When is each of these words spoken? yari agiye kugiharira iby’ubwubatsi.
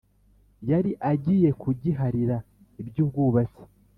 yari 0.69 0.91
agiye 1.11 1.49
kugiharira 1.61 2.37
iby’ubwubatsi. 2.81 3.63